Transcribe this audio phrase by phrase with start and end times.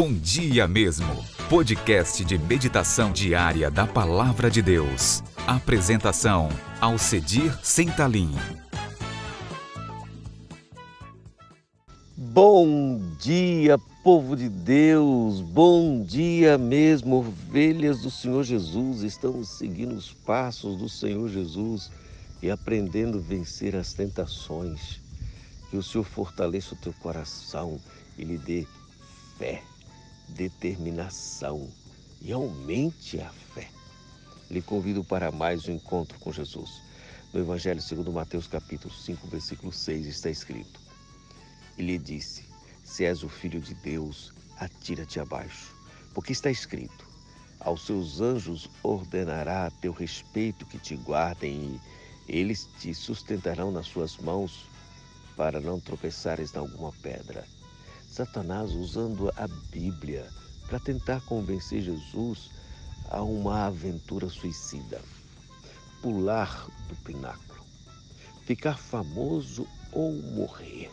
[0.00, 5.24] Bom Dia Mesmo, podcast de meditação diária da Palavra de Deus.
[5.44, 6.48] Apresentação,
[6.80, 8.30] Alcedir Sentalim.
[12.16, 19.02] Bom dia, povo de Deus, bom dia mesmo, ovelhas do Senhor Jesus.
[19.02, 21.90] Estamos seguindo os passos do Senhor Jesus
[22.40, 25.00] e aprendendo a vencer as tentações.
[25.68, 27.80] Que o Senhor fortaleça o teu coração
[28.16, 28.64] e lhe dê
[29.36, 29.60] fé,
[30.28, 31.68] determinação
[32.20, 33.68] e aumente a fé.
[34.50, 36.82] Lhe convido para mais um encontro com Jesus.
[37.32, 40.80] No Evangelho segundo Mateus capítulo 5, versículo 6 está escrito:
[41.76, 42.44] E lhe disse:
[42.84, 45.74] Se és o filho de Deus, atira-te abaixo,
[46.14, 47.06] porque está escrito:
[47.60, 51.80] Aos seus anjos ordenará a teu respeito que te guardem e
[52.38, 54.66] eles te sustentarão nas suas mãos
[55.36, 57.46] para não tropeçares em alguma pedra.
[58.08, 60.26] Satanás usando a Bíblia
[60.66, 62.50] para tentar convencer Jesus
[63.10, 65.00] a uma aventura suicida.
[66.02, 67.64] Pular do pináculo,
[68.44, 70.90] ficar famoso ou morrer,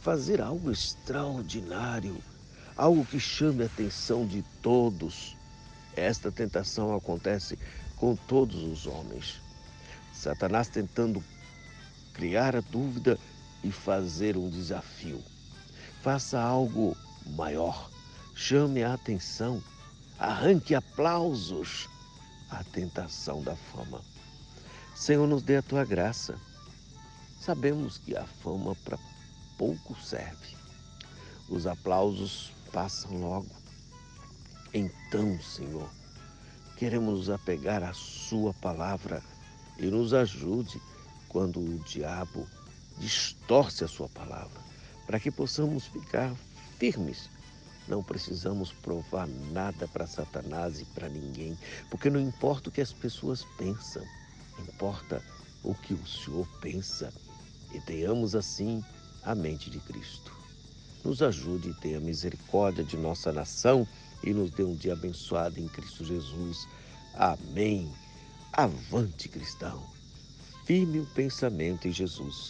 [0.00, 2.16] fazer algo extraordinário,
[2.76, 5.36] algo que chame a atenção de todos.
[5.96, 7.58] Esta tentação acontece
[7.96, 9.40] com todos os homens.
[10.12, 11.22] Satanás tentando
[12.12, 13.18] criar a dúvida
[13.64, 15.22] e fazer um desafio.
[16.02, 16.96] Faça algo
[17.26, 17.90] maior,
[18.32, 19.60] chame a atenção,
[20.16, 21.88] arranque aplausos
[22.50, 24.00] à tentação da fama.
[24.94, 26.38] Senhor, nos dê a tua graça.
[27.40, 28.96] Sabemos que a fama para
[29.56, 30.56] pouco serve.
[31.48, 33.50] Os aplausos passam logo.
[34.72, 35.90] Então, Senhor,
[36.76, 39.20] queremos nos apegar à Sua palavra
[39.78, 40.80] e nos ajude
[41.28, 42.46] quando o diabo
[42.98, 44.67] distorce a Sua palavra
[45.08, 46.36] para que possamos ficar
[46.78, 47.30] firmes.
[47.88, 51.56] Não precisamos provar nada para Satanás e para ninguém,
[51.88, 54.04] porque não importa o que as pessoas pensam,
[54.58, 55.24] importa
[55.64, 57.10] o que o Senhor pensa.
[57.72, 58.84] E tenhamos assim
[59.22, 60.30] a mente de Cristo.
[61.02, 63.88] Nos ajude e tenha misericórdia de nossa nação
[64.22, 66.68] e nos dê um dia abençoado em Cristo Jesus.
[67.14, 67.90] Amém.
[68.52, 69.82] Avante, cristão.
[70.66, 72.46] Firme o pensamento em Jesus.